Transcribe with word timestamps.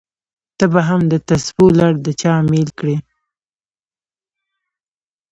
ته 0.57 0.65
به 0.73 0.81
هم 0.87 1.01
دتسبو 1.11 1.65
لړ 1.79 1.93
د 2.05 2.07
چا 2.21 2.31
امېل 2.41 2.67
کړې! 2.79 2.95